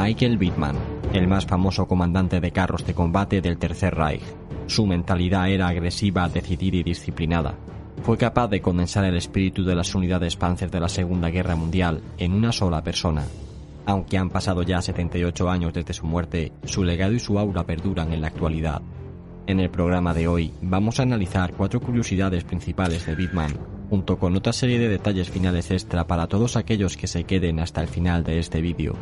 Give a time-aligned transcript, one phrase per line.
[0.00, 0.76] Michael Bittman,
[1.12, 4.22] el más famoso comandante de carros de combate del Tercer Reich.
[4.68, 7.56] Su mentalidad era agresiva, decidida y disciplinada.
[8.04, 12.00] Fue capaz de condensar el espíritu de las unidades Panzer de la Segunda Guerra Mundial
[12.16, 13.24] en una sola persona.
[13.86, 18.12] Aunque han pasado ya 78 años desde su muerte, su legado y su aura perduran
[18.12, 18.80] en la actualidad.
[19.48, 23.58] En el programa de hoy vamos a analizar cuatro curiosidades principales de Bittman,
[23.90, 27.80] junto con otra serie de detalles finales extra para todos aquellos que se queden hasta
[27.80, 28.94] el final de este vídeo.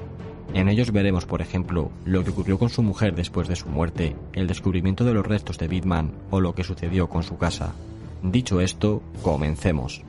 [0.57, 4.17] En ellos veremos, por ejemplo, lo que ocurrió con su mujer después de su muerte,
[4.33, 7.75] el descubrimiento de los restos de Bittman o lo que sucedió con su casa.
[8.23, 10.01] Dicho esto, comencemos.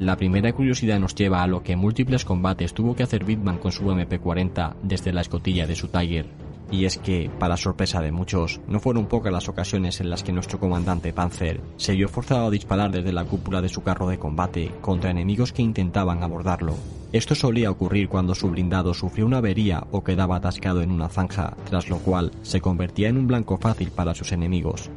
[0.00, 3.70] La primera curiosidad nos lleva a lo que múltiples combates tuvo que hacer Bittman con
[3.70, 6.26] su MP40 desde la escotilla de su Tiger.
[6.72, 10.32] Y es que, para sorpresa de muchos, no fueron pocas las ocasiones en las que
[10.32, 14.18] nuestro comandante Panzer se vio forzado a disparar desde la cúpula de su carro de
[14.18, 16.74] combate contra enemigos que intentaban abordarlo.
[17.12, 21.54] Esto solía ocurrir cuando su blindado sufrió una avería o quedaba atascado en una zanja,
[21.68, 24.90] tras lo cual se convertía en un blanco fácil para sus enemigos.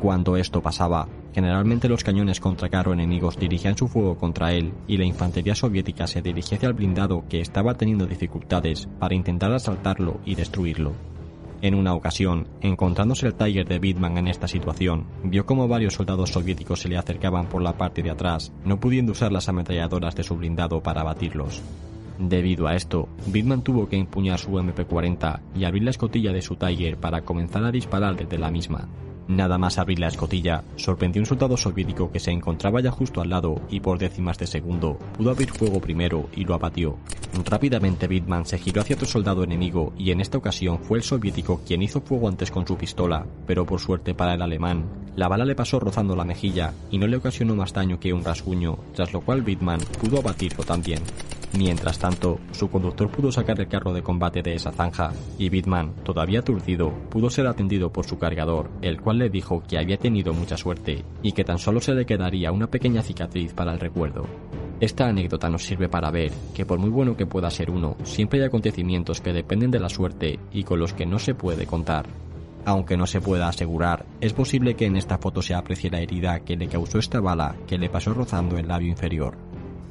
[0.00, 4.96] Cuando esto pasaba, generalmente los cañones contra carro enemigos dirigían su fuego contra él y
[4.96, 10.18] la infantería soviética se dirigía hacia el blindado que estaba teniendo dificultades para intentar asaltarlo
[10.24, 10.92] y destruirlo.
[11.62, 16.30] En una ocasión, encontrándose el Tiger de Bittman en esta situación, vio como varios soldados
[16.30, 20.22] soviéticos se le acercaban por la parte de atrás, no pudiendo usar las ametralladoras de
[20.22, 21.60] su blindado para abatirlos.
[22.18, 26.56] Debido a esto, Bittman tuvo que empuñar su MP-40 y abrir la escotilla de su
[26.56, 28.88] Tiger para comenzar a disparar desde la misma.
[29.28, 33.30] Nada más abrir la escotilla, sorprendió un soldado soviético que se encontraba ya justo al
[33.30, 36.96] lado y por décimas de segundo pudo abrir fuego primero y lo abatió.
[37.44, 41.62] Rápidamente Bittman se giró hacia otro soldado enemigo y en esta ocasión fue el soviético
[41.66, 44.84] quien hizo fuego antes con su pistola, pero por suerte para el alemán,
[45.16, 48.24] la bala le pasó rozando la mejilla y no le ocasionó más daño que un
[48.24, 51.00] rasguño, tras lo cual Bittman pudo abatirlo también.
[51.56, 55.94] Mientras tanto, su conductor pudo sacar el carro de combate de esa zanja, y Bitman,
[56.04, 60.32] todavía aturdido, pudo ser atendido por su cargador, el cual le dijo que había tenido
[60.32, 64.26] mucha suerte y que tan solo se le quedaría una pequeña cicatriz para el recuerdo.
[64.80, 68.40] Esta anécdota nos sirve para ver que por muy bueno que pueda ser uno, siempre
[68.40, 72.06] hay acontecimientos que dependen de la suerte y con los que no se puede contar.
[72.64, 76.40] Aunque no se pueda asegurar, es posible que en esta foto se aprecie la herida
[76.40, 79.36] que le causó esta bala que le pasó rozando el labio inferior.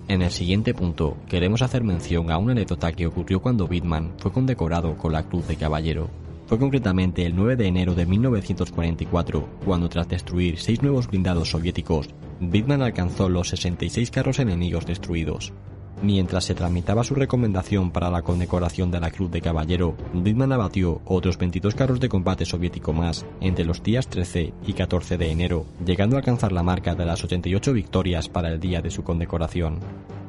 [0.07, 4.31] En el siguiente punto, queremos hacer mención a una anécdota que ocurrió cuando Bittman fue
[4.31, 6.09] condecorado con la Cruz de Caballero.
[6.49, 12.09] Fue concretamente el 9 de enero de 1944, cuando tras destruir seis nuevos blindados soviéticos,
[12.39, 15.53] Bittman alcanzó los 66 carros enemigos destruidos.
[16.01, 21.01] Mientras se tramitaba su recomendación para la condecoración de la Cruz de Caballero, Bittman abatió
[21.05, 25.67] otros 22 carros de combate soviético más entre los días 13 y 14 de enero,
[25.85, 29.81] llegando a alcanzar la marca de las 88 victorias para el día de su condecoración.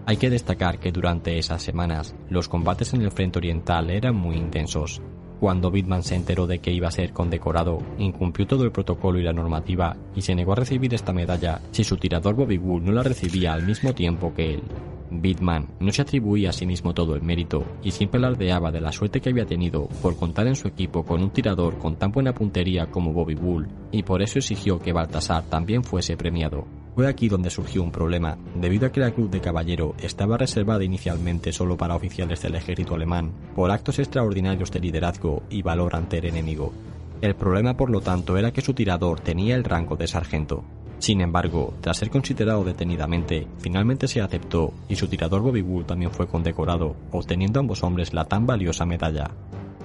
[0.05, 4.37] Hay que destacar que durante esas semanas los combates en el frente oriental eran muy
[4.37, 5.01] intensos.
[5.41, 9.23] Cuando Bittman se enteró de que iba a ser condecorado, incumplió todo el protocolo y
[9.23, 12.93] la normativa y se negó a recibir esta medalla si su tirador Bobby Wool no
[12.93, 14.63] la recibía al mismo tiempo que él.
[15.11, 18.93] Bitman no se atribuía a sí mismo todo el mérito y siempre alardeaba de la
[18.93, 22.35] suerte que había tenido por contar en su equipo con un tirador con tan buena
[22.35, 26.67] puntería como Bobby Bull y por eso exigió que Baltasar también fuese premiado.
[26.95, 30.85] Fue aquí donde surgió un problema, debido a que la Cruz de Caballero estaba reservada
[30.85, 36.19] inicialmente solo para oficiales del ejército alemán, por actos extraordinarios de liderazgo y valor ante
[36.19, 36.73] el enemigo.
[37.21, 40.65] El problema, por lo tanto, era que su tirador tenía el rango de sargento.
[40.99, 46.11] Sin embargo, tras ser considerado detenidamente, finalmente se aceptó y su tirador Bobby Wool también
[46.11, 49.31] fue condecorado, obteniendo ambos hombres la tan valiosa medalla.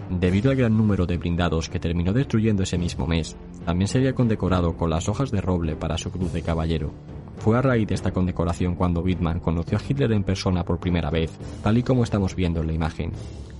[0.09, 3.35] Debido al gran número de blindados que terminó destruyendo ese mismo mes,
[3.65, 6.93] también sería condecorado con las hojas de roble para su cruz de caballero.
[7.37, 11.09] Fue a raíz de esta condecoración cuando Wittmann conoció a Hitler en persona por primera
[11.09, 11.31] vez,
[11.63, 13.11] tal y como estamos viendo en la imagen.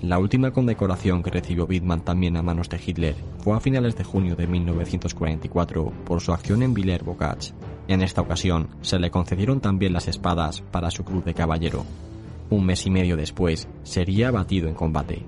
[0.01, 4.03] La última condecoración que recibió Wittmann también a manos de Hitler fue a finales de
[4.03, 7.53] junio de 1944 por su acción en Villers-Bocage.
[7.87, 11.85] En esta ocasión se le concedieron también las espadas para su cruz de caballero.
[12.49, 15.25] Un mes y medio después sería abatido en combate.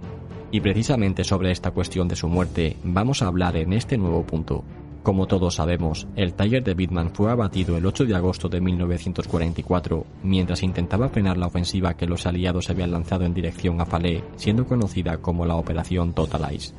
[0.51, 4.63] Y precisamente sobre esta cuestión de su muerte vamos a hablar en este nuevo punto.
[5.03, 10.05] Como todos sabemos, el Tiger de Bitman fue abatido el 8 de agosto de 1944
[10.23, 14.65] mientras intentaba frenar la ofensiva que los aliados habían lanzado en dirección a Falé, siendo
[14.65, 16.73] conocida como la Operación Total Ice.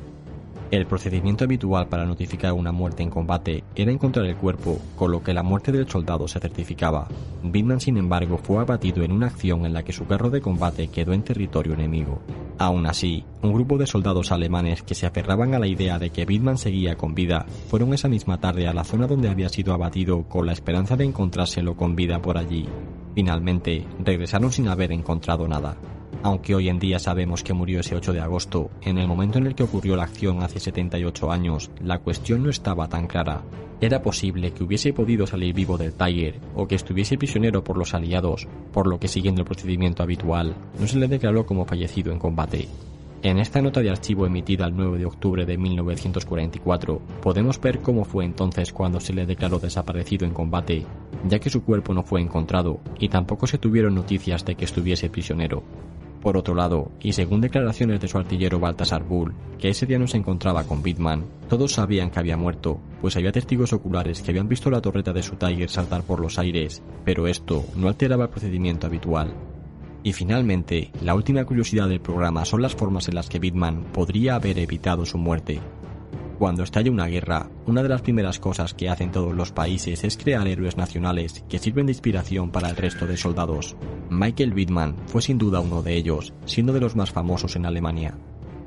[0.71, 5.23] El procedimiento habitual para notificar una muerte en combate era encontrar el cuerpo, con lo
[5.23, 7.07] que la muerte del soldado se certificaba.
[7.41, 10.89] Bitman, sin embargo, fue abatido en una acción en la que su carro de combate
[10.89, 12.21] quedó en territorio enemigo.
[12.59, 16.25] Aún así, un grupo de soldados alemanes que se aferraban a la idea de que
[16.25, 20.21] Bitman seguía con vida fueron esa misma tarde a la zona donde había sido abatido
[20.29, 22.67] con la esperanza de encontrárselo con vida por allí.
[23.15, 25.77] Finalmente, regresaron sin haber encontrado nada.
[26.21, 29.47] Aunque hoy en día sabemos que murió ese 8 de agosto, en el momento en
[29.47, 33.41] el que ocurrió la acción hace 78 años, la cuestión no estaba tan clara.
[33.79, 37.93] Era posible que hubiese podido salir vivo del Tiger o que estuviese prisionero por los
[37.93, 42.19] aliados, por lo que siguiendo el procedimiento habitual, no se le declaró como fallecido en
[42.19, 42.67] combate.
[43.21, 48.03] En esta nota de archivo emitida el 9 de octubre de 1944, podemos ver cómo
[48.03, 50.85] fue entonces cuando se le declaró desaparecido en combate,
[51.27, 55.09] ya que su cuerpo no fue encontrado y tampoco se tuvieron noticias de que estuviese
[55.09, 55.63] prisionero.
[56.21, 60.07] Por otro lado, y según declaraciones de su artillero Baltasar Bull, que ese día no
[60.07, 64.49] se encontraba con Bitman, todos sabían que había muerto, pues había testigos oculares que habían
[64.49, 68.29] visto la torreta de su Tiger saltar por los aires, pero esto no alteraba el
[68.29, 69.33] procedimiento habitual.
[70.03, 74.35] Y finalmente, la última curiosidad del programa son las formas en las que Bitman podría
[74.35, 75.59] haber evitado su muerte,
[76.39, 80.15] cuando estalla una guerra, una de las primeras cosas que hacen todos los países es
[80.15, 83.75] crear héroes nacionales que sirven de inspiración para el resto de soldados.
[84.09, 88.17] Michael Wittmann fue sin duda uno de ellos, siendo de los más famosos en Alemania.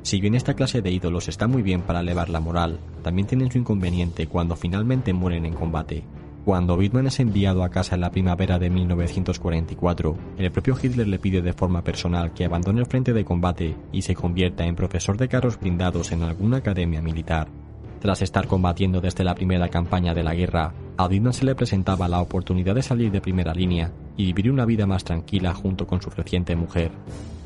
[0.02, 3.50] Si bien esta clase de ídolos está muy bien para elevar la moral, también tienen
[3.50, 6.04] su inconveniente cuando finalmente mueren en combate.
[6.44, 11.20] Cuando Wittmann es enviado a casa en la primavera de 1944, el propio Hitler le
[11.20, 15.16] pide de forma personal que abandone el frente de combate y se convierta en profesor
[15.16, 17.61] de carros blindados en alguna academia militar.
[18.02, 22.08] Tras estar combatiendo desde la primera campaña de la guerra, a Wittmann se le presentaba
[22.08, 26.02] la oportunidad de salir de primera línea y vivir una vida más tranquila junto con
[26.02, 26.90] su reciente mujer.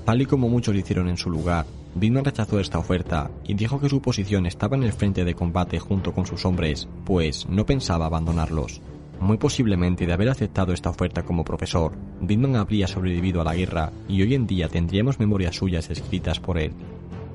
[0.06, 1.66] Tal y como muchos hicieron en su lugar,
[2.00, 5.78] Wittmann rechazó esta oferta y dijo que su posición estaba en el frente de combate
[5.78, 8.80] junto con sus hombres, pues no pensaba abandonarlos.
[9.20, 11.92] Muy posiblemente de haber aceptado esta oferta como profesor,
[12.22, 16.56] Wittmann habría sobrevivido a la guerra y hoy en día tendríamos memorias suyas escritas por
[16.56, 16.72] él.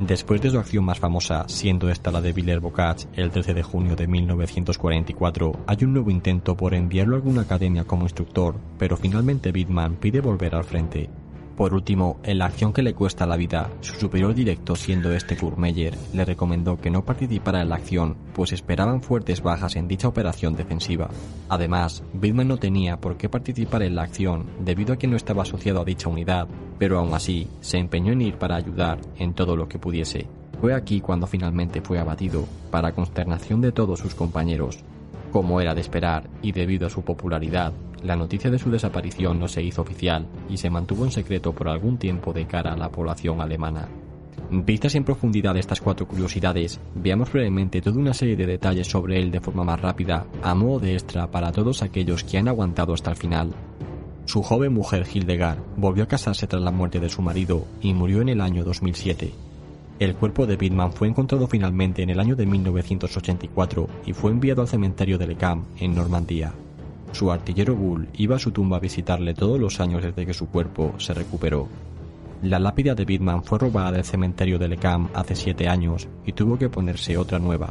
[0.02, 3.96] Después de su acción más famosa, siendo esta la de Villers-Bocage el 13 de junio
[3.96, 9.52] de 1944, hay un nuevo intento por enviarlo a alguna academia como instructor, pero finalmente
[9.52, 11.08] Bitman pide volver al frente.
[11.56, 15.38] Por último, en la acción que le cuesta la vida, su superior directo siendo este
[15.38, 19.88] Kurt Meyer, le recomendó que no participara en la acción, pues esperaban fuertes bajas en
[19.88, 21.10] dicha operación defensiva.
[21.50, 25.44] Además, Bitman no tenía por qué participar en la acción debido a que no estaba
[25.44, 26.48] asociado a dicha unidad,
[26.80, 30.28] pero aún así se empeñó en ir para ayudar en todo lo que pudiese.
[30.62, 34.80] Fue aquí cuando finalmente fue abatido, para consternación de todos sus compañeros.
[35.32, 39.48] Como era de esperar, y debido a su popularidad, la noticia de su desaparición no
[39.48, 42.90] se hizo oficial y se mantuvo en secreto por algún tiempo de cara a la
[42.90, 43.88] población alemana.
[44.50, 49.32] Vistas en profundidad estas cuatro curiosidades, veamos brevemente toda una serie de detalles sobre él
[49.32, 53.12] de forma más rápida, a modo de extra para todos aquellos que han aguantado hasta
[53.12, 53.54] el final.
[54.26, 58.22] Su joven mujer Hildegard volvió a casarse tras la muerte de su marido y murió
[58.22, 59.32] en el año 2007.
[60.00, 64.62] El cuerpo de Bitman fue encontrado finalmente en el año de 1984 y fue enviado
[64.62, 66.54] al cementerio de Le Cam, en Normandía.
[67.12, 70.48] Su artillero Bull iba a su tumba a visitarle todos los años desde que su
[70.48, 71.68] cuerpo se recuperó.
[72.42, 76.58] La lápida de Bitman fue robada del cementerio de Lecam hace siete años y tuvo
[76.58, 77.70] que ponerse otra nueva.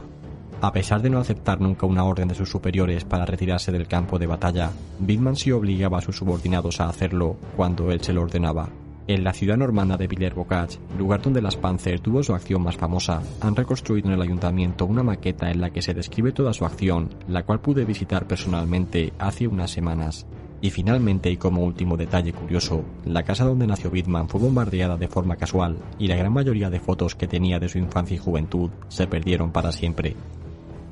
[0.60, 4.18] A pesar de no aceptar nunca una orden de sus superiores para retirarse del campo
[4.18, 8.68] de batalla, Bitman sí obligaba a sus subordinados a hacerlo cuando él se lo ordenaba.
[9.06, 13.22] En la ciudad normanda de Villers-Bocage, lugar donde las Panzer tuvo su acción más famosa,
[13.40, 17.08] han reconstruido en el ayuntamiento una maqueta en la que se describe toda su acción,
[17.26, 20.26] la cual pude visitar personalmente hace unas semanas.
[20.62, 25.08] Y finalmente, y como último detalle curioso, la casa donde nació Bitman fue bombardeada de
[25.08, 28.70] forma casual y la gran mayoría de fotos que tenía de su infancia y juventud
[28.88, 30.14] se perdieron para siempre.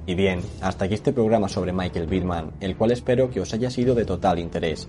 [0.06, 3.68] Y bien, hasta aquí este programa sobre Michael Bitman, el cual espero que os haya
[3.68, 4.88] sido de total interés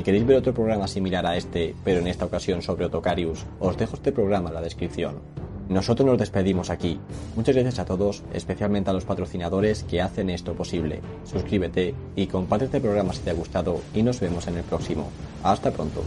[0.00, 3.76] y queréis ver otro programa similar a este, pero en esta ocasión sobre Otocarius, os
[3.76, 5.20] dejo este programa en la descripción.
[5.68, 6.98] Nosotros nos despedimos aquí.
[7.36, 11.02] Muchas gracias a todos, especialmente a los patrocinadores que hacen esto posible.
[11.24, 15.10] Suscríbete y comparte este programa si te ha gustado y nos vemos en el próximo.
[15.42, 16.02] Hasta pronto.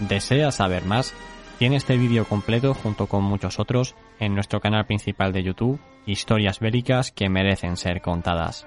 [0.00, 1.14] ¿Deseas saber más?
[1.60, 6.58] Tiene este vídeo completo junto con muchos otros en nuestro canal principal de YouTube, historias
[6.58, 8.66] bélicas que merecen ser contadas.